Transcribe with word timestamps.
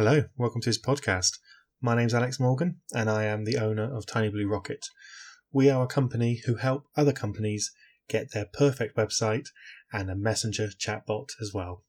Hello, 0.00 0.22
welcome 0.36 0.60
to 0.60 0.68
this 0.68 0.80
podcast. 0.80 1.38
My 1.82 1.96
name's 1.96 2.14
Alex 2.14 2.38
Morgan, 2.38 2.76
and 2.94 3.10
I 3.10 3.24
am 3.24 3.44
the 3.44 3.58
owner 3.58 3.92
of 3.92 4.06
Tiny 4.06 4.28
Blue 4.28 4.46
Rocket. 4.46 4.86
We 5.50 5.68
are 5.70 5.82
a 5.82 5.88
company 5.88 6.40
who 6.46 6.54
help 6.54 6.84
other 6.96 7.12
companies 7.12 7.72
get 8.08 8.30
their 8.30 8.46
perfect 8.46 8.96
website 8.96 9.48
and 9.92 10.08
a 10.08 10.14
messenger 10.14 10.68
chatbot 10.68 11.30
as 11.42 11.50
well. 11.52 11.82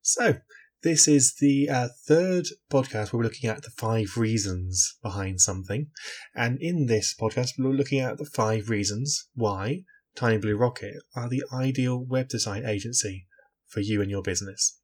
So, 0.00 0.36
this 0.84 1.08
is 1.08 1.34
the 1.40 1.68
uh, 1.68 1.88
third 2.06 2.46
podcast 2.70 3.12
where 3.12 3.18
we're 3.18 3.24
looking 3.24 3.50
at 3.50 3.64
the 3.64 3.70
five 3.70 4.16
reasons 4.16 4.96
behind 5.02 5.40
something. 5.40 5.88
And 6.36 6.56
in 6.60 6.86
this 6.86 7.16
podcast, 7.20 7.54
we're 7.58 7.70
looking 7.70 7.98
at 7.98 8.18
the 8.18 8.26
five 8.32 8.70
reasons 8.70 9.26
why 9.34 9.82
Tiny 10.14 10.38
Blue 10.38 10.56
Rocket 10.56 10.94
are 11.16 11.28
the 11.28 11.42
ideal 11.52 11.98
web 11.98 12.28
design 12.28 12.64
agency 12.64 13.26
for 13.66 13.80
you 13.80 14.00
and 14.00 14.08
your 14.08 14.22
business. 14.22 14.78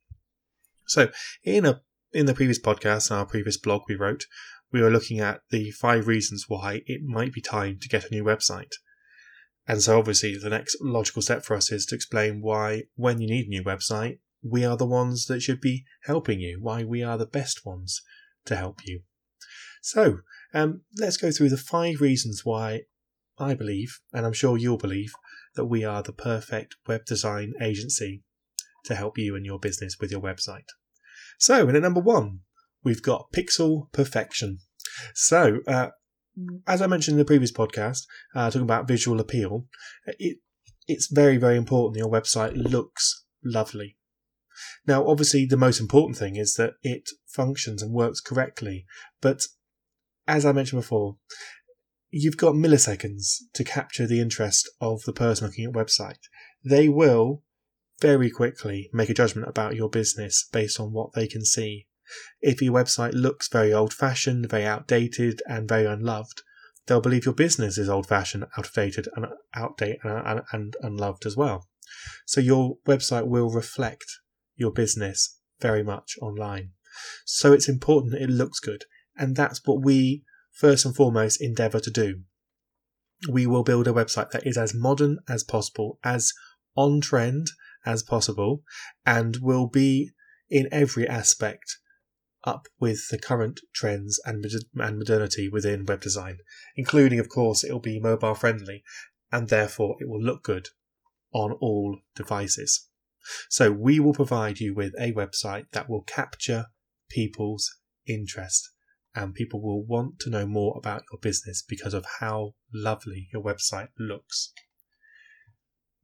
So, 0.89 1.11
in 1.45 1.64
a 1.64 1.83
in 2.12 2.27
the 2.27 2.34
previous 2.34 2.61
podcast 2.61 3.11
and 3.11 3.18
our 3.18 3.27
previous 3.27 3.57
blog 3.57 3.82
we 3.88 3.95
wrote, 3.95 4.27
we 4.73 4.80
were 4.80 4.91
looking 4.91 5.20
at 5.20 5.41
the 5.51 5.70
five 5.70 6.06
reasons 6.06 6.46
why 6.48 6.82
it 6.87 7.02
might 7.02 7.32
be 7.32 7.41
time 7.41 7.79
to 7.80 7.88
get 7.88 8.05
a 8.05 8.10
new 8.10 8.24
website. 8.24 8.73
And 9.69 9.82
so, 9.82 9.98
obviously, 9.98 10.37
the 10.37 10.51
next 10.51 10.77
logical 10.80 11.23
step 11.23 11.45
for 11.45 11.56
us 11.56 11.73
is 11.73 11.87
to 11.87 11.95
explain 11.95 12.41
why, 12.41 12.84
when 12.95 13.20
you 13.20 13.27
need 13.27 13.46
a 13.46 13.51
new 13.51 13.65
website, 13.65 14.19
we 14.42 14.65
are 14.65 14.77
the 14.77 14.87
ones 14.87 15.27
that 15.27 15.41
should 15.41 15.60
be 15.60 15.84
helping 16.05 16.41
you, 16.41 16.59
why 16.60 16.84
we 16.84 17.02
are 17.02 17.19
the 17.19 17.27
best 17.27 17.66
ones 17.66 18.02
to 18.45 18.54
help 18.54 18.80
you. 18.84 19.01
So, 19.82 20.18
um, 20.54 20.82
let's 20.98 21.16
go 21.16 21.30
through 21.32 21.48
the 21.48 21.57
five 21.57 22.01
reasons 22.01 22.43
why 22.45 22.82
I 23.38 23.54
believe, 23.54 24.01
and 24.12 24.24
I'm 24.24 24.32
sure 24.32 24.57
you'll 24.57 24.79
believe, 24.79 25.12
that 25.57 25.66
we 25.66 25.84
are 25.84 26.02
the 26.02 26.12
perfect 26.12 26.77
web 26.87 27.04
design 27.04 27.54
agency 27.60 28.23
to 28.84 28.95
help 28.95 29.18
you 29.18 29.34
and 29.34 29.45
your 29.45 29.59
business 29.59 29.96
with 30.01 30.12
your 30.12 30.20
website. 30.20 30.68
So, 31.38 31.68
in 31.68 31.76
at 31.76 31.82
number 31.82 32.00
one, 32.00 32.40
we've 32.84 33.02
got 33.02 33.32
pixel 33.32 33.92
perfection. 33.92 34.58
So, 35.14 35.60
uh, 35.66 35.88
as 36.66 36.82
I 36.82 36.87
mentioned 36.87 37.15
in 37.15 37.18
the 37.18 37.24
previous 37.24 37.52
podcast, 37.52 38.02
uh, 38.34 38.51
talking 38.51 38.62
about 38.62 38.88
visual 38.88 39.20
appeal, 39.20 39.66
it, 40.06 40.38
it's 40.87 41.10
very, 41.10 41.37
very 41.37 41.56
important 41.56 41.95
that 41.95 42.01
your 42.01 42.10
website 42.10 42.52
looks 42.54 43.24
lovely. 43.45 43.96
Now, 44.87 45.06
obviously, 45.06 45.46
the 45.46 45.56
most 45.56 45.80
important 45.80 46.16
thing 46.16 46.37
is 46.37 46.54
that 46.54 46.74
it 46.82 47.10
functions 47.26 47.82
and 47.82 47.93
works 47.93 48.21
correctly. 48.21 48.87
But 49.21 49.43
as 50.26 50.46
I 50.46 50.52
mentioned 50.52 50.80
before, 50.80 51.16
you've 52.10 52.37
got 52.37 52.54
milliseconds 52.54 53.37
to 53.52 53.65
capture 53.65 54.06
the 54.06 54.21
interest 54.21 54.71
of 54.80 55.02
the 55.02 55.12
person 55.12 55.46
looking 55.46 55.66
at 55.66 55.73
website. 55.73 56.18
They 56.65 56.88
will 56.88 57.43
very 58.01 58.30
quickly 58.30 58.91
make 58.93 59.09
a 59.09 59.15
judgment 59.15 59.49
about 59.49 59.77
your 59.77 59.89
business 59.89 60.47
based 60.52 60.79
on 60.79 60.93
what 60.93 61.13
they 61.15 61.27
can 61.27 61.45
see. 61.45 61.87
If 62.41 62.63
your 62.63 62.75
website 62.75 63.15
looks 63.15 63.49
very 63.49 63.73
old 63.73 63.93
fashioned, 63.93 64.49
very 64.49 64.65
outdated, 64.65 65.43
and 65.47 65.69
very 65.69 65.87
unloved, 65.87 66.43
they'll 66.87 67.00
believe 67.00 67.25
your 67.25 67.34
business 67.34 67.78
is 67.78 67.89
old 67.89 68.06
fashioned, 68.06 68.44
outdated, 68.56 69.09
and 69.17 69.27
outdated 69.55 70.00
and, 70.05 70.43
and 70.53 70.77
unloved 70.83 71.27
as 71.27 71.37
well. 71.37 71.67
So 72.27 72.41
your 72.41 72.77
website 72.87 73.27
will 73.27 73.50
reflect 73.50 74.06
your 74.55 74.71
business 74.71 75.41
very 75.61 75.83
much 75.83 76.17
online. 76.21 76.71
So 77.25 77.53
it's 77.53 77.69
important 77.69 78.15
it 78.15 78.31
looks 78.31 78.61
good. 78.61 78.84
And 79.17 79.34
that's 79.34 79.61
what 79.65 79.83
we 79.83 80.22
first 80.53 80.84
and 80.84 80.94
foremost 80.94 81.41
endeavor 81.41 81.81
to 81.81 81.91
do. 81.91 82.21
We 83.31 83.47
will 83.47 83.65
build 83.65 83.89
a 83.89 83.93
website 83.93 84.31
that 84.31 84.47
is 84.47 84.59
as 84.59 84.75
modern 84.75 85.19
as 85.28 85.43
possible, 85.43 85.99
as 86.05 86.33
on 86.77 87.00
trend 87.00 87.49
as 87.87 88.03
possible, 88.03 88.62
and 89.04 89.38
will 89.41 89.66
be 89.66 90.10
in 90.50 90.69
every 90.70 91.09
aspect 91.09 91.78
up 92.44 92.69
with 92.78 93.09
the 93.09 93.19
current 93.19 93.60
trends 93.75 94.20
and, 94.25 94.44
and 94.76 94.98
modernity 94.98 95.48
within 95.48 95.84
web 95.84 96.00
design, 96.00 96.38
including, 96.76 97.19
of 97.19 97.28
course, 97.28 97.65
it 97.65 97.72
will 97.72 97.81
be 97.81 97.98
mobile 97.98 98.34
friendly 98.34 98.82
and 99.32 99.48
therefore 99.48 99.97
it 100.00 100.09
will 100.09 100.22
look 100.22 100.43
good 100.44 100.69
on 101.33 101.53
all 101.53 101.99
devices. 102.15 102.88
So 103.50 103.72
we 103.72 103.99
will 103.99 104.15
provide 104.15 104.61
you 104.61 104.75
with 104.75 104.94
a 105.00 105.12
website 105.12 105.66
that 105.72 105.91
will 105.91 106.03
capture 106.03 106.66
people's 107.11 107.69
interest 108.06 108.71
and 109.15 109.34
people 109.34 109.61
will 109.61 109.84
want 109.84 110.21
to 110.21 110.31
know 110.31 110.47
more 110.47 110.77
about 110.78 111.03
your 111.11 111.19
business 111.21 111.65
because 111.66 111.94
of 111.94 112.05
how 112.21 112.55
lovely 112.72 113.28
your 113.32 113.43
website 113.43 113.88
looks. 113.99 114.53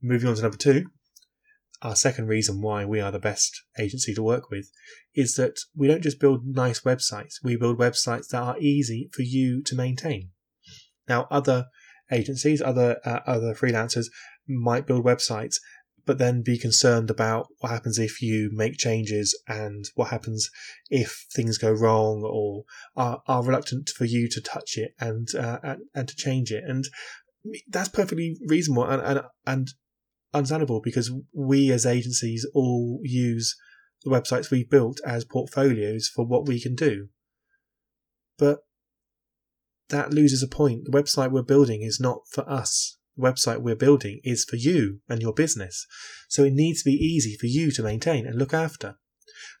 Moving 0.01 0.29
on 0.29 0.35
to 0.35 0.41
number 0.41 0.57
two, 0.57 0.87
our 1.83 1.95
second 1.95 2.27
reason 2.27 2.61
why 2.61 2.85
we 2.85 3.01
are 3.01 3.11
the 3.11 3.19
best 3.19 3.61
agency 3.77 4.13
to 4.13 4.23
work 4.23 4.49
with 4.49 4.71
is 5.13 5.35
that 5.35 5.59
we 5.75 5.87
don't 5.87 6.01
just 6.01 6.19
build 6.19 6.45
nice 6.45 6.79
websites, 6.81 7.35
we 7.43 7.57
build 7.57 7.77
websites 7.77 8.29
that 8.29 8.41
are 8.41 8.59
easy 8.59 9.09
for 9.13 9.21
you 9.21 9.61
to 9.63 9.75
maintain. 9.75 10.29
Now, 11.07 11.27
other 11.29 11.65
agencies, 12.11 12.61
other 12.61 12.97
uh, 13.05 13.19
other 13.25 13.53
freelancers 13.53 14.05
might 14.47 14.87
build 14.87 15.03
websites, 15.03 15.55
but 16.05 16.17
then 16.17 16.41
be 16.41 16.57
concerned 16.57 17.09
about 17.09 17.47
what 17.59 17.71
happens 17.71 17.99
if 17.99 18.21
you 18.21 18.49
make 18.53 18.77
changes 18.77 19.37
and 19.47 19.85
what 19.95 20.09
happens 20.09 20.49
if 20.89 21.25
things 21.33 21.57
go 21.57 21.71
wrong, 21.71 22.23
or 22.23 22.63
are, 22.95 23.21
are 23.27 23.43
reluctant 23.43 23.89
for 23.89 24.05
you 24.05 24.29
to 24.29 24.41
touch 24.41 24.77
it 24.77 24.93
and 24.99 25.27
uh, 25.35 25.59
and, 25.63 25.81
and 25.93 26.07
to 26.07 26.15
change 26.15 26.51
it. 26.51 26.63
And 26.65 26.85
that's 27.67 27.89
perfectly 27.89 28.37
reasonable 28.47 28.85
and, 28.85 29.01
and 29.01 29.21
and 29.45 29.67
understandable 30.33 30.81
because 30.81 31.11
we 31.33 31.71
as 31.71 31.85
agencies 31.85 32.47
all 32.53 32.99
use 33.03 33.55
the 34.03 34.11
websites 34.11 34.51
we've 34.51 34.69
built 34.69 34.99
as 35.05 35.25
portfolios 35.25 36.09
for 36.13 36.25
what 36.25 36.47
we 36.47 36.59
can 36.59 36.75
do. 36.75 37.07
But 38.37 38.59
that 39.89 40.13
loses 40.13 40.43
a 40.43 40.47
point. 40.47 40.85
The 40.85 40.91
website 40.91 41.31
we're 41.31 41.43
building 41.43 41.81
is 41.81 41.99
not 41.99 42.21
for 42.31 42.49
us. 42.49 42.97
The 43.15 43.23
website 43.23 43.61
we're 43.61 43.75
building 43.75 44.19
is 44.23 44.43
for 44.43 44.55
you 44.55 44.99
and 45.07 45.21
your 45.21 45.33
business. 45.33 45.85
So 46.27 46.43
it 46.43 46.53
needs 46.53 46.81
to 46.81 46.89
be 46.89 46.95
easy 46.95 47.37
for 47.39 47.47
you 47.47 47.71
to 47.71 47.83
maintain 47.83 48.25
and 48.25 48.37
look 48.37 48.53
after. 48.53 48.95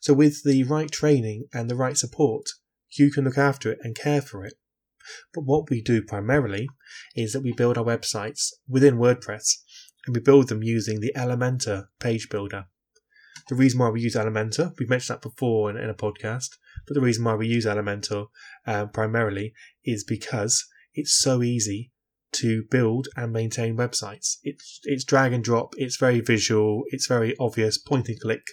So 0.01 0.13
with 0.13 0.43
the 0.43 0.63
right 0.63 0.91
training 0.91 1.45
and 1.53 1.69
the 1.69 1.75
right 1.75 1.97
support, 1.97 2.47
you 2.97 3.11
can 3.11 3.25
look 3.25 3.37
after 3.37 3.71
it 3.71 3.79
and 3.81 3.95
care 3.95 4.21
for 4.21 4.43
it. 4.43 4.55
But 5.33 5.41
what 5.41 5.69
we 5.69 5.81
do 5.81 6.01
primarily 6.01 6.67
is 7.15 7.33
that 7.33 7.43
we 7.43 7.51
build 7.51 7.77
our 7.77 7.83
websites 7.83 8.51
within 8.67 8.95
WordPress 8.95 9.57
and 10.05 10.15
we 10.15 10.21
build 10.21 10.49
them 10.49 10.63
using 10.63 10.99
the 10.99 11.13
Elementor 11.15 11.85
page 11.99 12.29
builder. 12.29 12.65
The 13.49 13.55
reason 13.55 13.79
why 13.79 13.89
we 13.89 14.01
use 14.01 14.15
Elementor, 14.15 14.73
we've 14.79 14.89
mentioned 14.89 15.15
that 15.15 15.21
before 15.21 15.69
in, 15.69 15.77
in 15.77 15.89
a 15.89 15.93
podcast, 15.93 16.49
but 16.87 16.93
the 16.93 17.01
reason 17.01 17.23
why 17.23 17.35
we 17.35 17.47
use 17.47 17.65
Elementor 17.65 18.27
um, 18.65 18.89
primarily 18.89 19.53
is 19.83 20.03
because 20.03 20.65
it's 20.93 21.13
so 21.13 21.41
easy 21.41 21.91
to 22.33 22.63
build 22.69 23.07
and 23.15 23.31
maintain 23.31 23.77
websites. 23.77 24.37
It's 24.43 24.79
it's 24.83 25.03
drag 25.03 25.33
and 25.33 25.43
drop. 25.43 25.73
It's 25.77 25.97
very 25.97 26.19
visual. 26.19 26.83
It's 26.87 27.05
very 27.05 27.35
obvious. 27.39 27.77
Point 27.77 28.09
and 28.09 28.19
click. 28.19 28.43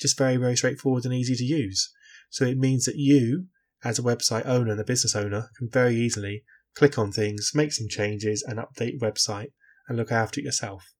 Just 0.00 0.16
very 0.16 0.36
very 0.36 0.56
straightforward 0.56 1.04
and 1.04 1.14
easy 1.14 1.36
to 1.36 1.44
use. 1.44 1.92
So 2.30 2.44
it 2.44 2.56
means 2.56 2.86
that 2.86 2.96
you, 2.96 3.46
as 3.84 3.98
a 3.98 4.02
website 4.02 4.46
owner 4.46 4.72
and 4.72 4.80
a 4.80 4.84
business 4.84 5.14
owner, 5.14 5.50
can 5.58 5.68
very 5.70 5.96
easily 5.96 6.44
click 6.74 6.98
on 6.98 7.12
things, 7.12 7.50
make 7.54 7.72
some 7.72 7.88
changes, 7.88 8.42
and 8.42 8.58
update 8.58 9.00
website 9.00 9.48
and 9.88 9.96
look 9.96 10.12
after 10.12 10.40
yourself. 10.40 10.94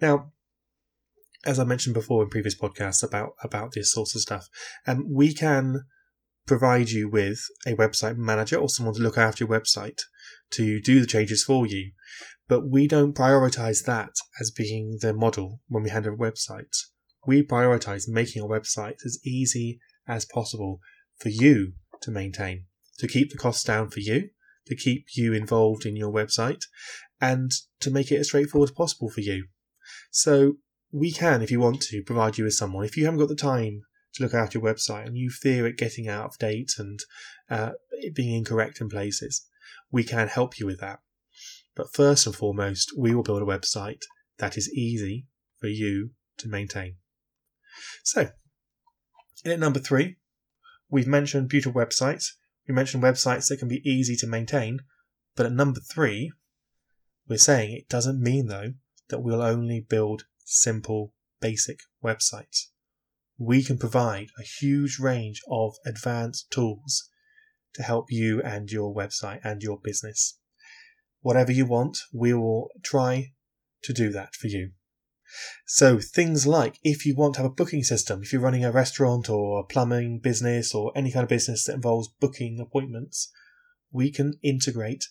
Now, 0.00 0.32
as 1.44 1.58
I 1.58 1.64
mentioned 1.64 1.94
before 1.94 2.22
in 2.22 2.28
previous 2.28 2.58
podcasts 2.58 3.02
about 3.02 3.32
about 3.42 3.72
this 3.72 3.92
sorts 3.92 4.14
of 4.14 4.20
stuff, 4.20 4.48
um, 4.86 5.06
we 5.10 5.32
can 5.32 5.84
provide 6.46 6.90
you 6.90 7.08
with 7.08 7.40
a 7.66 7.74
website 7.74 8.16
manager 8.16 8.56
or 8.56 8.68
someone 8.68 8.94
to 8.94 9.02
look 9.02 9.16
after 9.16 9.44
your 9.44 9.60
website 9.60 10.00
to 10.50 10.80
do 10.80 11.00
the 11.00 11.06
changes 11.06 11.44
for 11.44 11.66
you. 11.66 11.92
But 12.48 12.68
we 12.68 12.88
don't 12.88 13.14
prioritize 13.14 13.84
that 13.84 14.10
as 14.40 14.50
being 14.50 14.98
the 15.00 15.12
model 15.12 15.60
when 15.68 15.84
we 15.84 15.90
handle 15.90 16.16
websites. 16.16 16.86
We 17.26 17.42
prioritize 17.42 18.08
making 18.08 18.42
our 18.42 18.48
websites 18.48 19.04
as 19.06 19.20
easy 19.24 19.78
as 20.08 20.24
possible 20.24 20.80
for 21.18 21.28
you 21.28 21.74
to 22.00 22.10
maintain, 22.10 22.64
to 22.98 23.06
keep 23.06 23.30
the 23.30 23.38
costs 23.38 23.62
down 23.62 23.90
for 23.90 24.00
you, 24.00 24.30
to 24.66 24.74
keep 24.74 25.06
you 25.14 25.32
involved 25.32 25.86
in 25.86 25.96
your 25.96 26.12
website, 26.12 26.64
and 27.20 27.52
to 27.80 27.90
make 27.90 28.10
it 28.10 28.16
as 28.16 28.28
straightforward 28.28 28.70
as 28.70 28.74
possible 28.74 29.10
for 29.10 29.20
you. 29.20 29.46
So 30.10 30.54
we 30.92 31.12
can, 31.12 31.42
if 31.42 31.50
you 31.50 31.60
want 31.60 31.82
to, 31.82 32.02
provide 32.02 32.38
you 32.38 32.44
with 32.44 32.54
someone. 32.54 32.84
If 32.84 32.96
you 32.96 33.04
haven't 33.04 33.20
got 33.20 33.28
the 33.28 33.36
time 33.36 33.82
to 34.14 34.22
look 34.22 34.34
after 34.34 34.58
your 34.58 34.66
website 34.66 35.06
and 35.06 35.16
you 35.16 35.30
fear 35.30 35.66
it 35.66 35.76
getting 35.76 36.08
out 36.08 36.26
of 36.26 36.38
date 36.38 36.72
and 36.78 37.00
uh, 37.48 37.72
it 37.92 38.14
being 38.14 38.34
incorrect 38.34 38.80
in 38.80 38.88
places, 38.88 39.46
we 39.90 40.04
can 40.04 40.28
help 40.28 40.58
you 40.58 40.66
with 40.66 40.80
that. 40.80 41.00
But 41.76 41.92
first 41.92 42.26
and 42.26 42.34
foremost, 42.34 42.92
we 42.96 43.14
will 43.14 43.22
build 43.22 43.42
a 43.42 43.46
website 43.46 44.02
that 44.38 44.56
is 44.56 44.72
easy 44.72 45.26
for 45.60 45.68
you 45.68 46.10
to 46.38 46.48
maintain. 46.48 46.96
So, 48.02 48.30
in 49.44 49.52
at 49.52 49.58
number 49.58 49.78
three, 49.78 50.16
we've 50.88 51.06
mentioned 51.06 51.48
beautiful 51.48 51.80
websites. 51.80 52.32
We 52.66 52.74
mentioned 52.74 53.02
websites 53.02 53.48
that 53.48 53.58
can 53.58 53.68
be 53.68 53.88
easy 53.88 54.16
to 54.16 54.26
maintain. 54.26 54.80
But 55.36 55.46
at 55.46 55.52
number 55.52 55.80
three, 55.80 56.32
we're 57.28 57.38
saying 57.38 57.72
it 57.72 57.88
doesn't 57.88 58.20
mean, 58.20 58.46
though, 58.46 58.74
that 59.08 59.20
we'll 59.20 59.42
only 59.42 59.80
build 59.80 60.24
simple, 60.44 61.14
basic 61.40 61.80
websites. 62.02 62.66
we 63.42 63.62
can 63.64 63.78
provide 63.78 64.28
a 64.38 64.42
huge 64.42 64.98
range 64.98 65.40
of 65.50 65.74
advanced 65.86 66.50
tools 66.50 67.08
to 67.72 67.82
help 67.82 68.06
you 68.10 68.42
and 68.42 68.70
your 68.70 68.94
website 68.94 69.40
and 69.42 69.62
your 69.62 69.78
business. 69.82 70.38
Whatever 71.22 71.50
you 71.50 71.64
want, 71.64 71.96
we 72.12 72.34
will 72.34 72.68
try 72.82 73.32
to 73.82 73.94
do 73.94 74.10
that 74.10 74.34
for 74.34 74.48
you. 74.48 74.72
So 75.64 75.98
things 76.00 76.46
like 76.46 76.78
if 76.82 77.06
you 77.06 77.14
want 77.16 77.34
to 77.34 77.42
have 77.42 77.50
a 77.50 77.54
booking 77.54 77.82
system, 77.82 78.20
if 78.22 78.30
you're 78.32 78.42
running 78.42 78.64
a 78.64 78.72
restaurant 78.72 79.30
or 79.30 79.60
a 79.60 79.64
plumbing 79.64 80.18
business 80.18 80.74
or 80.74 80.92
any 80.94 81.10
kind 81.10 81.22
of 81.22 81.28
business 81.30 81.64
that 81.64 81.74
involves 81.74 82.08
booking 82.20 82.60
appointments, 82.60 83.32
we 83.90 84.10
can 84.10 84.34
integrate 84.42 85.04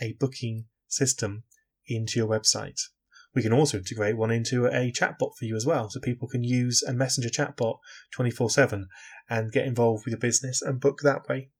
a 0.00 0.14
booking 0.14 0.64
system 0.88 1.44
into 1.88 2.18
your 2.18 2.28
website. 2.28 2.80
We 3.34 3.42
can 3.42 3.52
also 3.52 3.78
integrate 3.78 4.16
one 4.16 4.30
into 4.30 4.66
a 4.66 4.90
chatbot 4.90 5.36
for 5.36 5.44
you 5.44 5.54
as 5.54 5.66
well, 5.66 5.90
so 5.90 6.00
people 6.00 6.28
can 6.28 6.42
use 6.42 6.82
a 6.82 6.92
messenger 6.92 7.28
chatbot 7.28 7.78
24 8.12 8.50
7 8.50 8.88
and 9.28 9.52
get 9.52 9.66
involved 9.66 10.04
with 10.04 10.12
your 10.12 10.18
business 10.18 10.62
and 10.62 10.80
book 10.80 11.00
that 11.02 11.28
way. 11.28 11.50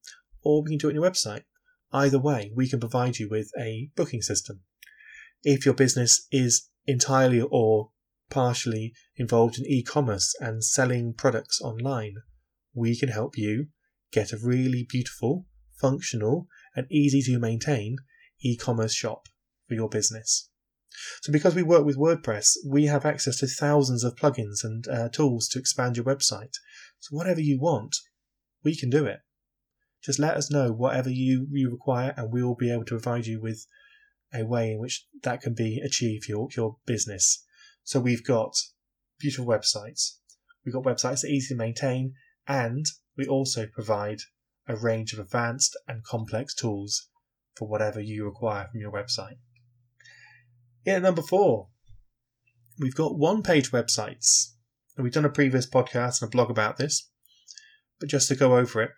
Or 0.43 0.63
we 0.63 0.71
can 0.71 0.77
do 0.77 0.87
it 0.87 0.91
on 0.91 0.95
your 0.95 1.09
website. 1.09 1.43
Either 1.91 2.19
way, 2.19 2.51
we 2.55 2.67
can 2.67 2.79
provide 2.79 3.17
you 3.17 3.29
with 3.29 3.51
a 3.57 3.91
booking 3.95 4.21
system. 4.21 4.61
If 5.43 5.65
your 5.65 5.73
business 5.73 6.27
is 6.31 6.69
entirely 6.85 7.41
or 7.41 7.91
partially 8.29 8.93
involved 9.15 9.57
in 9.57 9.65
e 9.65 9.83
commerce 9.83 10.35
and 10.39 10.63
selling 10.63 11.13
products 11.13 11.61
online, 11.61 12.15
we 12.73 12.97
can 12.97 13.09
help 13.09 13.37
you 13.37 13.67
get 14.11 14.31
a 14.31 14.37
really 14.37 14.85
beautiful, 14.89 15.45
functional, 15.79 16.47
and 16.75 16.87
easy 16.91 17.21
to 17.21 17.39
maintain 17.39 17.97
e 18.41 18.57
commerce 18.57 18.93
shop 18.93 19.27
for 19.69 19.75
your 19.75 19.87
business. 19.87 20.49
So, 21.21 21.31
because 21.31 21.55
we 21.55 21.63
work 21.63 21.85
with 21.85 21.97
WordPress, 21.97 22.57
we 22.65 22.87
have 22.87 23.05
access 23.05 23.37
to 23.37 23.47
thousands 23.47 24.03
of 24.03 24.15
plugins 24.15 24.63
and 24.63 24.87
uh, 24.87 25.07
tools 25.09 25.47
to 25.49 25.59
expand 25.59 25.95
your 25.95 26.05
website. 26.05 26.55
So, 26.99 27.15
whatever 27.15 27.39
you 27.39 27.59
want, 27.59 27.95
we 28.63 28.75
can 28.75 28.89
do 28.89 29.05
it. 29.05 29.19
Just 30.03 30.19
let 30.19 30.35
us 30.35 30.51
know 30.51 30.73
whatever 30.73 31.09
you, 31.09 31.47
you 31.51 31.69
require, 31.69 32.13
and 32.17 32.33
we 32.33 32.43
will 32.43 32.55
be 32.55 32.71
able 32.71 32.85
to 32.85 32.95
provide 32.95 33.27
you 33.27 33.39
with 33.39 33.65
a 34.33 34.43
way 34.43 34.71
in 34.71 34.79
which 34.79 35.05
that 35.23 35.41
can 35.41 35.53
be 35.53 35.79
achieved 35.79 36.25
for 36.25 36.31
your, 36.31 36.47
your 36.57 36.77
business. 36.85 37.45
So, 37.83 37.99
we've 37.99 38.25
got 38.25 38.55
beautiful 39.19 39.45
websites, 39.45 40.17
we've 40.65 40.73
got 40.73 40.83
websites 40.83 41.21
that 41.21 41.27
are 41.27 41.33
easy 41.33 41.53
to 41.53 41.57
maintain, 41.57 42.15
and 42.47 42.85
we 43.15 43.27
also 43.27 43.67
provide 43.67 44.19
a 44.67 44.75
range 44.75 45.13
of 45.13 45.19
advanced 45.19 45.77
and 45.87 46.03
complex 46.03 46.55
tools 46.55 47.09
for 47.55 47.67
whatever 47.67 47.99
you 47.99 48.25
require 48.25 48.67
from 48.71 48.81
your 48.81 48.91
website. 48.91 49.37
Yeah, 50.85 50.99
number 50.99 51.21
four, 51.21 51.67
we've 52.79 52.95
got 52.95 53.17
one 53.17 53.43
page 53.43 53.71
websites. 53.71 54.53
And 54.99 55.05
we've 55.05 55.13
done 55.13 55.23
a 55.23 55.29
previous 55.29 55.65
podcast 55.65 56.21
and 56.21 56.27
a 56.27 56.29
blog 56.29 56.49
about 56.49 56.75
this, 56.75 57.09
but 58.01 58.09
just 58.09 58.27
to 58.27 58.35
go 58.35 58.57
over 58.57 58.81
it, 58.81 58.91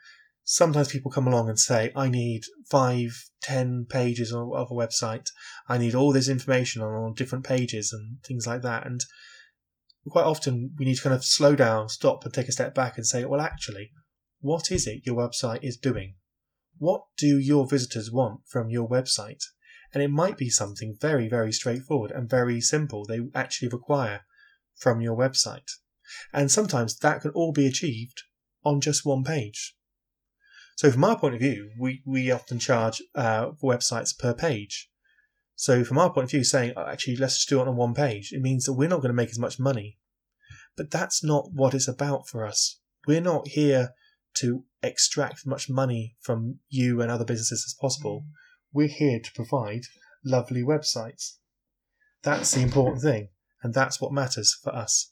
sometimes 0.44 0.92
people 0.92 1.12
come 1.12 1.28
along 1.28 1.48
and 1.48 1.60
say, 1.60 1.92
I 1.96 2.10
need 2.10 2.42
five, 2.72 3.12
ten 3.40 3.86
pages 3.88 4.34
of, 4.34 4.50
a 4.52 4.74
website. 4.74 5.28
I 5.70 5.78
need 5.78 5.94
all 5.94 6.12
this 6.12 6.28
information 6.28 6.82
on, 6.82 6.92
on 6.92 7.14
different 7.14 7.46
pages 7.46 7.94
and 7.94 8.18
things 8.24 8.48
like 8.48 8.64
that. 8.64 8.88
And 8.88 9.00
quite 10.10 10.26
often 10.26 10.74
we 10.80 10.86
need 10.86 10.96
to 10.96 11.04
kind 11.04 11.14
of 11.14 11.24
slow 11.24 11.56
down, 11.56 11.88
stop, 11.90 12.26
and 12.26 12.34
take 12.34 12.48
a 12.48 12.52
step 12.52 12.74
back 12.74 12.98
and 12.98 13.06
say, 13.06 13.24
well, 13.24 13.40
actually, 13.40 13.92
what 14.40 14.72
is 14.72 14.88
it 14.88 15.06
your 15.06 15.16
website 15.16 15.64
is 15.64 15.78
doing? 15.78 16.16
What 16.80 17.04
do 17.16 17.38
your 17.38 17.68
visitors 17.68 18.12
want 18.12 18.42
from 18.48 18.72
your 18.72 18.90
website? 18.90 19.44
And 19.94 20.02
it 20.02 20.10
might 20.10 20.38
be 20.38 20.50
something 20.50 20.96
very, 21.00 21.28
very 21.28 21.52
straightforward 21.52 22.12
and 22.12 22.30
very 22.30 22.62
simple 22.62 23.06
they 23.06 23.20
actually 23.36 23.70
require 23.70 24.22
from 24.76 25.02
your 25.02 25.18
website. 25.18 25.70
And 26.34 26.52
sometimes 26.52 26.98
that 27.00 27.22
can 27.22 27.32
all 27.32 27.52
be 27.52 27.68
achieved 27.68 28.24
on 28.64 28.82
just 28.82 29.06
one 29.06 29.24
page. 29.24 29.76
So, 30.76 30.92
from 30.92 31.04
our 31.04 31.20
point 31.20 31.36
of 31.36 31.42
view, 31.42 31.72
we, 31.78 32.02
we 32.06 32.32
often 32.32 32.60
charge 32.60 33.02
uh, 33.16 33.52
websites 33.64 34.18
per 34.18 34.34
page. 34.34 34.90
So, 35.56 35.84
from 35.84 36.00
our 36.00 36.12
point 36.12 36.26
of 36.26 36.32
view, 36.32 36.44
saying, 36.44 36.74
oh, 36.76 36.88
actually, 36.88 37.18
let's 37.18 37.36
just 37.36 37.50
do 37.50 37.62
it 37.62 37.68
on 37.68 37.76
one 37.76 37.94
page, 37.94 38.32
it 38.32 38.42
means 38.42 38.66
that 38.66 38.74
we're 38.74 38.90
not 38.90 39.02
going 39.02 39.10
to 39.10 39.14
make 39.14 39.30
as 39.30 39.40
much 39.40 39.60
money. 39.60 40.00
But 40.76 40.90
that's 40.90 41.24
not 41.24 41.50
what 41.54 41.74
it's 41.74 41.88
about 41.88 42.28
for 42.28 42.46
us. 42.46 42.80
We're 43.06 43.22
not 43.22 43.50
here 43.50 43.94
to 44.36 44.64
extract 44.82 45.40
as 45.40 45.46
much 45.46 45.70
money 45.70 46.16
from 46.22 46.60
you 46.70 47.02
and 47.02 47.12
other 47.12 47.26
businesses 47.26 47.64
as 47.68 47.76
possible. 47.80 48.26
We're 48.74 48.88
here 48.88 49.20
to 49.20 49.32
provide 49.34 49.84
lovely 50.24 50.64
websites. 50.64 51.38
That's 52.24 52.52
the 52.52 52.62
important 52.62 53.02
thing, 53.02 53.30
and 53.64 53.74
that's 53.74 54.00
what 54.00 54.14
matters 54.14 54.58
for 54.64 54.74
us 54.76 55.12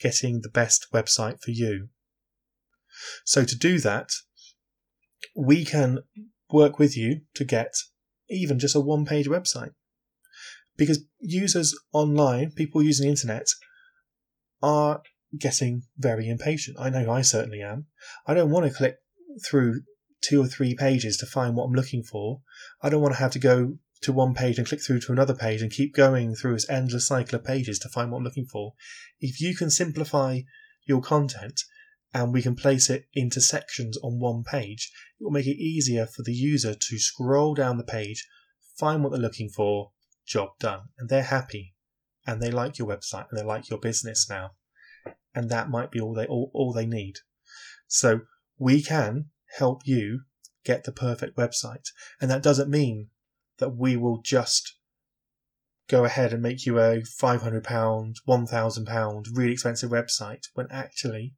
getting 0.00 0.40
the 0.40 0.48
best 0.48 0.88
website 0.92 1.40
for 1.40 1.52
you. 1.52 1.88
So, 3.24 3.44
to 3.44 3.56
do 3.56 3.78
that, 3.80 4.10
we 5.36 5.64
can 5.64 6.00
work 6.50 6.78
with 6.78 6.96
you 6.96 7.22
to 7.34 7.44
get 7.44 7.74
even 8.28 8.58
just 8.58 8.74
a 8.74 8.80
one 8.80 9.04
page 9.04 9.28
website. 9.28 9.72
Because 10.76 11.04
users 11.20 11.78
online, 11.92 12.50
people 12.50 12.82
using 12.82 13.04
the 13.04 13.10
internet, 13.10 13.46
are 14.62 15.02
getting 15.38 15.82
very 15.96 16.28
impatient. 16.28 16.76
I 16.78 16.90
know 16.90 17.10
I 17.10 17.22
certainly 17.22 17.62
am. 17.62 17.86
I 18.26 18.34
don't 18.34 18.50
want 18.50 18.66
to 18.66 18.76
click 18.76 18.96
through 19.44 19.82
two 20.22 20.42
or 20.42 20.46
three 20.46 20.74
pages 20.74 21.16
to 21.18 21.26
find 21.26 21.54
what 21.54 21.64
I'm 21.64 21.74
looking 21.74 22.02
for. 22.02 22.40
I 22.82 22.88
don't 22.88 23.02
want 23.02 23.14
to 23.14 23.20
have 23.20 23.32
to 23.32 23.38
go 23.38 23.78
to 24.02 24.12
one 24.12 24.34
page 24.34 24.58
and 24.58 24.66
click 24.66 24.82
through 24.82 25.00
to 25.00 25.12
another 25.12 25.34
page 25.34 25.62
and 25.62 25.70
keep 25.70 25.94
going 25.94 26.34
through 26.34 26.54
this 26.54 26.68
endless 26.68 27.06
cycle 27.06 27.38
of 27.38 27.44
pages 27.44 27.78
to 27.80 27.88
find 27.88 28.10
what 28.10 28.18
I'm 28.18 28.24
looking 28.24 28.46
for. 28.46 28.74
If 29.20 29.40
you 29.40 29.54
can 29.54 29.70
simplify 29.70 30.40
your 30.86 31.00
content 31.00 31.62
and 32.14 32.32
we 32.32 32.42
can 32.42 32.56
place 32.56 32.90
it 32.90 33.06
into 33.14 33.40
sections 33.40 33.96
on 34.02 34.18
one 34.18 34.42
page, 34.44 34.90
it 35.20 35.24
will 35.24 35.30
make 35.30 35.46
it 35.46 35.62
easier 35.62 36.06
for 36.06 36.22
the 36.22 36.34
user 36.34 36.74
to 36.74 36.98
scroll 36.98 37.54
down 37.54 37.78
the 37.78 37.84
page, 37.84 38.26
find 38.78 39.02
what 39.02 39.12
they're 39.12 39.20
looking 39.20 39.48
for, 39.48 39.92
job 40.26 40.50
done. 40.58 40.80
And 40.98 41.08
they're 41.08 41.22
happy 41.22 41.74
and 42.26 42.42
they 42.42 42.50
like 42.50 42.78
your 42.78 42.88
website 42.88 43.26
and 43.30 43.38
they 43.38 43.44
like 43.44 43.70
your 43.70 43.78
business 43.78 44.28
now. 44.28 44.52
And 45.34 45.48
that 45.50 45.70
might 45.70 45.90
be 45.90 46.00
all 46.00 46.14
they 46.14 46.26
all, 46.26 46.50
all 46.52 46.72
they 46.72 46.86
need. 46.86 47.16
So 47.86 48.20
we 48.58 48.82
can 48.82 49.26
help 49.58 49.82
you 49.84 50.20
get 50.64 50.84
the 50.84 50.92
perfect 50.92 51.36
website. 51.36 51.88
And 52.20 52.30
that 52.30 52.42
doesn't 52.42 52.70
mean 52.70 53.08
that 53.58 53.76
we 53.76 53.96
will 53.96 54.20
just 54.22 54.76
go 55.88 56.04
ahead 56.04 56.32
and 56.32 56.42
make 56.42 56.64
you 56.64 56.78
a 56.78 57.02
£500, 57.02 57.62
£1,000 57.62 59.26
really 59.34 59.52
expensive 59.52 59.90
website 59.90 60.42
when 60.54 60.66
actually 60.70 61.34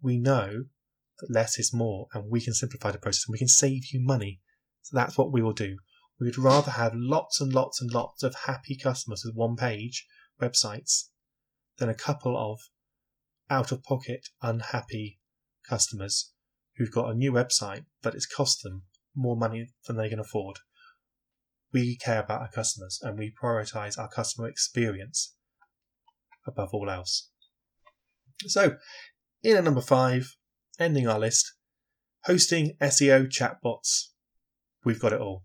we 0.00 0.18
know 0.18 0.64
that 1.20 1.30
less 1.30 1.58
is 1.58 1.72
more 1.72 2.08
and 2.12 2.30
we 2.30 2.40
can 2.40 2.54
simplify 2.54 2.90
the 2.90 2.98
process 2.98 3.24
and 3.26 3.32
we 3.32 3.38
can 3.38 3.48
save 3.48 3.92
you 3.92 4.00
money. 4.00 4.40
So 4.82 4.96
that's 4.96 5.16
what 5.16 5.32
we 5.32 5.42
will 5.42 5.52
do. 5.52 5.76
We 6.18 6.26
would 6.26 6.38
rather 6.38 6.72
have 6.72 6.92
lots 6.94 7.40
and 7.40 7.52
lots 7.52 7.80
and 7.80 7.92
lots 7.92 8.22
of 8.22 8.34
happy 8.46 8.76
customers 8.76 9.22
with 9.24 9.34
one 9.34 9.56
page 9.56 10.06
websites 10.40 11.08
than 11.78 11.88
a 11.88 11.94
couple 11.94 12.36
of 12.36 12.58
out 13.48 13.70
of 13.70 13.82
pocket 13.82 14.28
unhappy 14.40 15.20
customers 15.68 16.31
who've 16.76 16.90
got 16.90 17.10
a 17.10 17.14
new 17.14 17.32
website, 17.32 17.84
but 18.02 18.14
it's 18.14 18.26
cost 18.26 18.62
them 18.62 18.82
more 19.14 19.36
money 19.36 19.68
than 19.86 19.96
they 19.96 20.08
can 20.08 20.18
afford. 20.18 20.58
We 21.72 21.96
care 21.96 22.20
about 22.20 22.42
our 22.42 22.50
customers 22.50 22.98
and 23.02 23.18
we 23.18 23.32
prioritize 23.42 23.98
our 23.98 24.08
customer 24.08 24.48
experience 24.48 25.34
above 26.46 26.70
all 26.72 26.90
else. 26.90 27.30
So, 28.46 28.76
in 29.42 29.56
at 29.56 29.64
number 29.64 29.80
five, 29.80 30.36
ending 30.78 31.06
our 31.06 31.18
list, 31.18 31.54
hosting 32.24 32.76
SEO 32.80 33.28
chatbots. 33.28 34.08
We've 34.84 35.00
got 35.00 35.12
it 35.12 35.20
all. 35.20 35.44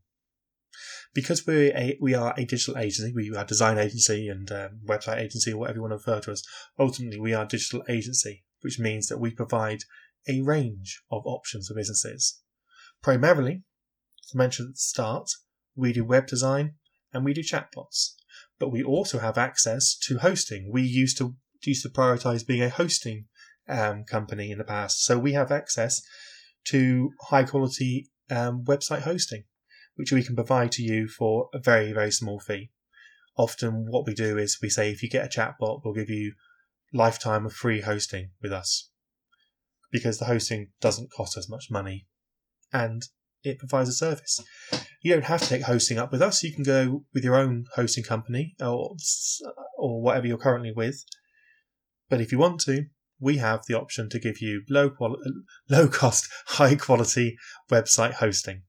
Because 1.14 1.48
we're 1.48 1.76
a, 1.76 1.98
we 2.02 2.14
are 2.14 2.34
a 2.38 2.46
digital 2.46 2.78
agency, 2.78 3.14
we 3.16 3.32
are 3.36 3.44
a 3.44 3.48
design 3.48 3.78
agency 3.78 4.28
and 4.28 4.52
um, 4.52 4.82
website 4.86 5.18
agency, 5.18 5.54
whatever 5.54 5.78
you 5.78 5.82
want 5.82 5.92
to 5.92 5.98
refer 5.98 6.20
to 6.22 6.32
us, 6.32 6.44
ultimately 6.78 7.20
we 7.20 7.34
are 7.34 7.46
a 7.46 7.48
digital 7.48 7.84
agency, 7.90 8.44
which 8.62 8.78
means 8.78 9.08
that 9.08 9.20
we 9.20 9.32
provide 9.32 9.80
a 10.28 10.42
range 10.42 11.02
of 11.12 11.26
options 11.26 11.68
for 11.68 11.76
businesses. 11.76 12.42
Primarily, 13.02 13.64
as 14.28 14.36
mentioned 14.36 14.70
at 14.70 14.74
the 14.74 14.80
start, 14.80 15.30
we 15.76 15.94
do 15.94 16.04
web 16.04 16.28
design 16.28 16.76
and 17.14 17.24
we 17.24 17.34
do 17.34 17.42
chatbots, 17.42 18.14
but 18.60 18.72
we 18.72 18.84
also 18.84 19.20
have 19.20 19.38
access 19.38 19.98
to 20.04 20.18
hosting. 20.20 20.70
We 20.72 20.82
used 20.82 21.18
to 21.20 21.36
used 21.64 21.84
to 21.84 21.90
prioritize 21.90 22.46
being 22.46 22.62
a 22.62 22.70
hosting 22.70 23.26
um, 23.68 24.04
company 24.04 24.52
in 24.52 24.58
the 24.58 24.64
past, 24.64 25.04
so 25.04 25.18
we 25.18 25.34
have 25.34 25.52
access 25.52 26.02
to 26.66 27.12
high 27.30 27.44
quality 27.44 28.10
um, 28.30 28.64
website 28.64 29.02
hosting, 29.02 29.44
which 29.96 30.12
we 30.12 30.24
can 30.24 30.36
provide 30.36 30.72
to 30.74 30.84
you 30.84 31.08
for 31.08 31.50
a 31.54 31.60
very 31.60 31.94
very 31.94 32.12
small 32.12 32.40
fee. 32.40 32.72
Often, 33.38 33.86
what 33.90 34.06
we 34.06 34.14
do 34.14 34.38
is 34.38 34.60
we 34.62 34.70
say 34.70 34.92
if 34.92 35.04
you 35.04 35.10
get 35.10 35.26
a 35.26 35.40
chatbot, 35.40 35.82
we'll 35.84 35.94
give 35.94 36.10
you 36.10 36.34
lifetime 36.94 37.46
of 37.46 37.54
free 37.54 37.82
hosting 37.82 38.32
with 38.42 38.52
us 38.52 38.90
because 39.92 40.18
the 40.18 40.26
hosting 40.26 40.72
doesn't 40.82 41.12
cost 41.12 41.38
as 41.38 41.50
much 41.50 41.72
money 41.72 42.08
and 42.74 43.04
it 43.44 43.60
provides 43.60 43.90
a 43.90 43.94
service. 43.94 44.40
You 45.02 45.14
don't 45.14 45.26
have 45.26 45.42
to 45.42 45.48
take 45.48 45.64
hosting 45.64 45.98
up 45.98 46.12
with 46.12 46.22
us. 46.22 46.44
You 46.44 46.54
can 46.54 46.64
go 46.64 47.06
with 47.14 47.24
your 47.24 47.36
own 47.36 47.66
hosting 47.76 48.04
company 48.04 48.56
or 48.60 48.96
or 49.78 50.02
whatever 50.02 50.28
you're 50.28 50.38
currently 50.38 50.72
with. 50.76 51.04
But 52.10 52.22
if 52.22 52.32
you 52.32 52.38
want 52.38 52.60
to, 52.62 52.86
we 53.20 53.38
have 53.38 53.62
the 53.68 53.76
option 53.76 54.10
to 54.10 54.20
give 54.20 54.42
you 54.42 54.64
low 54.70 54.90
quali- 54.90 55.20
low 55.70 55.88
cost, 55.88 56.28
high 56.48 56.76
quality 56.76 57.38
website 57.72 58.14
hosting. 58.14 58.64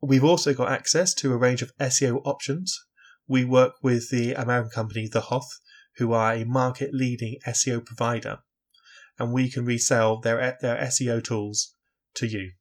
We've 0.00 0.24
also 0.24 0.54
got 0.54 0.70
access 0.70 1.12
to 1.14 1.32
a 1.32 1.36
range 1.36 1.62
of 1.62 1.76
SEO 1.78 2.20
options. 2.24 2.78
We 3.26 3.44
work 3.44 3.74
with 3.82 4.10
the 4.10 4.34
American 4.34 4.70
company 4.70 5.08
The 5.12 5.22
Hoth, 5.22 5.50
who 5.96 6.12
are 6.12 6.32
a 6.32 6.44
market 6.44 6.94
leading 6.94 7.38
SEO 7.46 7.84
provider, 7.84 8.38
and 9.18 9.32
we 9.32 9.50
can 9.50 9.64
resell 9.64 10.20
their, 10.20 10.56
their 10.60 10.76
SEO 10.76 11.22
tools 11.22 11.74
to 12.14 12.26
you. 12.26 12.52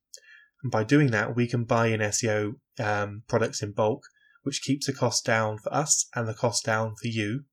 And 0.63 0.71
by 0.71 0.83
doing 0.83 1.11
that, 1.11 1.35
we 1.35 1.47
can 1.47 1.63
buy 1.63 1.87
in 1.87 1.99
SEO 1.99 2.55
um, 2.79 3.23
products 3.27 3.61
in 3.61 3.73
bulk, 3.73 4.03
which 4.43 4.61
keeps 4.61 4.87
the 4.87 4.93
cost 4.93 5.25
down 5.25 5.57
for 5.59 5.73
us 5.73 6.07
and 6.15 6.27
the 6.27 6.33
cost 6.33 6.65
down 6.65 6.95
for 6.95 7.07
you. 7.07 7.43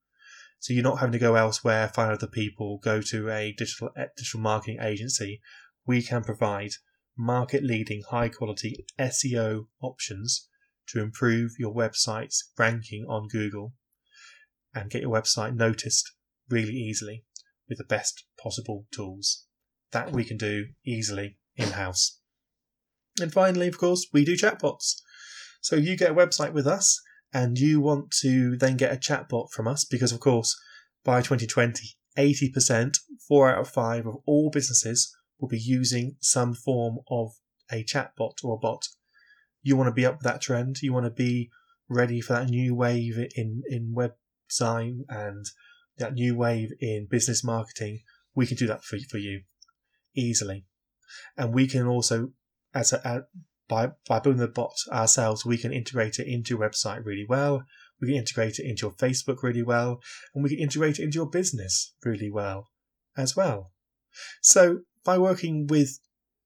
So 0.58 0.72
you're 0.72 0.82
not 0.82 1.00
having 1.00 1.12
to 1.12 1.18
go 1.18 1.34
elsewhere, 1.34 1.88
find 1.88 2.10
other 2.10 2.26
people, 2.26 2.78
go 2.78 3.02
to 3.02 3.30
a 3.30 3.52
digital 3.52 3.90
digital 4.16 4.40
marketing 4.40 4.78
agency. 4.80 5.42
We 5.86 6.02
can 6.02 6.24
provide 6.24 6.70
market 7.16 7.62
leading 7.62 8.02
high 8.08 8.30
quality 8.30 8.86
SEO 8.98 9.66
options 9.82 10.48
to 10.88 11.00
improve 11.00 11.52
your 11.58 11.74
website's 11.74 12.50
ranking 12.58 13.04
on 13.08 13.28
Google 13.28 13.74
and 14.74 14.90
get 14.90 15.02
your 15.02 15.12
website 15.12 15.54
noticed 15.54 16.10
really 16.48 16.72
easily 16.72 17.24
with 17.68 17.78
the 17.78 17.84
best 17.84 18.24
possible 18.44 18.86
tools. 18.92 19.46
That 19.90 20.12
we 20.12 20.24
can 20.24 20.36
do 20.36 20.66
easily 20.84 21.38
in 21.56 21.70
house. 21.70 22.20
And 23.20 23.32
finally, 23.32 23.68
of 23.68 23.78
course, 23.78 24.06
we 24.12 24.24
do 24.24 24.36
chatbots. 24.36 25.00
So 25.60 25.76
you 25.76 25.96
get 25.96 26.10
a 26.10 26.14
website 26.14 26.52
with 26.52 26.66
us 26.66 27.00
and 27.32 27.58
you 27.58 27.80
want 27.80 28.10
to 28.22 28.56
then 28.56 28.76
get 28.76 28.92
a 28.92 28.96
chatbot 28.96 29.50
from 29.50 29.66
us 29.66 29.84
because, 29.84 30.12
of 30.12 30.20
course, 30.20 30.56
by 31.04 31.20
2020, 31.20 31.96
80%, 32.18 32.96
four 33.26 33.50
out 33.50 33.60
of 33.60 33.68
five 33.68 34.06
of 34.06 34.16
all 34.26 34.50
businesses 34.50 35.14
will 35.40 35.48
be 35.48 35.58
using 35.58 36.16
some 36.20 36.54
form 36.54 36.98
of 37.08 37.32
a 37.72 37.84
chatbot 37.84 38.44
or 38.44 38.54
a 38.54 38.58
bot. 38.58 38.86
You 39.62 39.76
want 39.76 39.88
to 39.88 39.92
be 39.92 40.06
up 40.06 40.16
with 40.16 40.24
that 40.24 40.42
trend. 40.42 40.76
You 40.82 40.92
want 40.92 41.06
to 41.06 41.10
be 41.10 41.50
ready 41.88 42.20
for 42.20 42.34
that 42.34 42.48
new 42.48 42.74
wave 42.74 43.16
in, 43.34 43.62
in 43.68 43.92
web 43.94 44.12
design 44.48 45.04
and 45.08 45.46
that 45.98 46.14
new 46.14 46.36
wave 46.36 46.70
in 46.80 47.06
business 47.10 47.42
marketing. 47.44 48.00
We 48.34 48.46
can 48.46 48.56
do 48.56 48.66
that 48.66 48.84
for, 48.84 48.98
for 49.10 49.18
you 49.18 49.42
easily. 50.14 50.64
And 51.36 51.54
we 51.54 51.66
can 51.66 51.86
also, 51.86 52.30
as 52.74 52.92
a, 52.92 53.26
by, 53.68 53.92
by 54.08 54.18
building 54.20 54.40
the 54.40 54.48
bot 54.48 54.74
ourselves, 54.90 55.44
we 55.44 55.58
can 55.58 55.72
integrate 55.72 56.18
it 56.18 56.26
into 56.26 56.54
your 56.54 56.68
website 56.68 57.04
really 57.04 57.26
well. 57.28 57.64
We 58.00 58.08
can 58.08 58.16
integrate 58.16 58.58
it 58.58 58.66
into 58.68 58.86
your 58.86 58.92
Facebook 58.92 59.42
really 59.42 59.62
well. 59.62 60.00
And 60.34 60.42
we 60.42 60.50
can 60.50 60.58
integrate 60.58 60.98
it 60.98 61.04
into 61.04 61.16
your 61.16 61.30
business 61.30 61.94
really 62.04 62.30
well 62.30 62.70
as 63.16 63.36
well. 63.36 63.72
So 64.42 64.80
by 65.04 65.18
working 65.18 65.66
with 65.66 66.00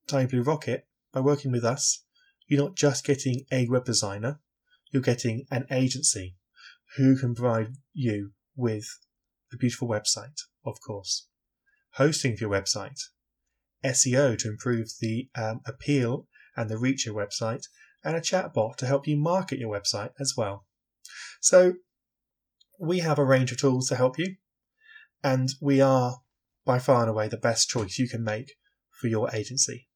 Tiny 0.06 0.26
Blue 0.26 0.42
Rocket, 0.42 0.86
by 1.12 1.20
working 1.20 1.52
with 1.52 1.64
us, 1.64 2.04
you're 2.46 2.62
not 2.62 2.76
just 2.76 3.04
getting 3.04 3.44
a 3.52 3.66
web 3.68 3.84
designer, 3.84 4.40
you're 4.90 5.02
getting 5.02 5.46
an 5.50 5.66
agency 5.70 6.36
who 6.96 7.16
can 7.16 7.34
provide 7.34 7.74
you 7.92 8.32
with 8.56 8.86
a 9.52 9.56
beautiful 9.56 9.88
website, 9.88 10.40
of 10.64 10.80
course, 10.80 11.28
hosting 11.98 12.36
for 12.36 12.44
your 12.44 12.50
website, 12.50 13.00
SEO 13.84 14.38
to 14.38 14.48
improve 14.48 14.88
the 15.00 15.28
um, 15.36 15.60
appeal 15.66 16.26
and 16.56 16.70
the 16.70 16.78
reach 16.78 17.06
of 17.06 17.14
your 17.14 17.26
website, 17.26 17.64
and 18.04 18.16
a 18.16 18.20
chatbot 18.20 18.76
to 18.76 18.86
help 18.86 19.06
you 19.06 19.16
market 19.16 19.58
your 19.58 19.78
website 19.78 20.10
as 20.18 20.34
well. 20.36 20.64
So 21.40 21.74
we 22.80 23.00
have 23.00 23.18
a 23.18 23.24
range 23.24 23.50
of 23.50 23.58
tools 23.58 23.88
to 23.88 23.96
help 23.96 24.18
you, 24.18 24.36
and 25.22 25.48
we 25.60 25.80
are 25.80 26.18
by 26.64 26.78
far 26.78 27.00
and 27.00 27.10
away 27.10 27.28
the 27.28 27.36
best 27.36 27.68
choice 27.68 27.98
you 27.98 28.08
can 28.08 28.22
make 28.22 28.52
for 29.00 29.08
your 29.08 29.34
agency. 29.34 29.88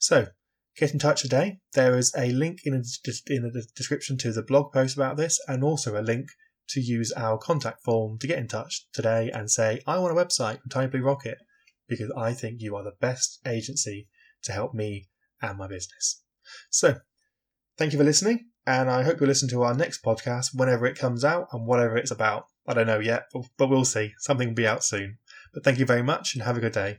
So, 0.00 0.28
get 0.76 0.92
in 0.92 0.98
touch 0.98 1.22
today. 1.22 1.60
There 1.74 1.96
is 1.96 2.12
a 2.16 2.32
link 2.32 2.60
in, 2.64 2.74
in 2.74 3.42
the 3.42 3.66
description 3.76 4.18
to 4.18 4.32
the 4.32 4.42
blog 4.42 4.72
post 4.72 4.96
about 4.96 5.16
this, 5.16 5.40
and 5.46 5.62
also 5.62 5.98
a 5.98 6.02
link 6.02 6.26
to 6.68 6.80
use 6.80 7.12
our 7.12 7.38
contact 7.38 7.82
form 7.82 8.18
to 8.18 8.26
get 8.26 8.38
in 8.38 8.48
touch 8.48 8.86
today 8.92 9.30
and 9.32 9.50
say, 9.50 9.80
I 9.86 9.98
want 9.98 10.16
a 10.16 10.24
website 10.24 10.60
from 10.60 10.70
Tiny 10.70 10.88
Blue 10.88 11.02
Rocket 11.02 11.38
because 11.88 12.10
I 12.16 12.32
think 12.32 12.60
you 12.60 12.76
are 12.76 12.84
the 12.84 12.96
best 13.00 13.40
agency 13.46 14.08
to 14.44 14.52
help 14.52 14.74
me 14.74 15.08
and 15.42 15.58
my 15.58 15.66
business. 15.66 16.22
So, 16.70 16.96
thank 17.76 17.92
you 17.92 17.98
for 17.98 18.04
listening, 18.04 18.46
and 18.66 18.90
I 18.90 19.02
hope 19.02 19.20
you'll 19.20 19.28
listen 19.28 19.48
to 19.50 19.62
our 19.62 19.74
next 19.74 20.02
podcast 20.02 20.48
whenever 20.54 20.86
it 20.86 20.98
comes 20.98 21.24
out 21.24 21.48
and 21.52 21.66
whatever 21.66 21.96
it's 21.96 22.10
about. 22.10 22.46
I 22.66 22.74
don't 22.74 22.86
know 22.86 23.00
yet, 23.00 23.24
but 23.58 23.68
we'll 23.68 23.84
see. 23.84 24.12
Something 24.18 24.48
will 24.48 24.54
be 24.54 24.66
out 24.66 24.84
soon. 24.84 25.18
But 25.52 25.64
thank 25.64 25.78
you 25.78 25.86
very 25.86 26.02
much 26.02 26.34
and 26.34 26.42
have 26.44 26.56
a 26.56 26.60
good 26.60 26.72
day. 26.72 26.98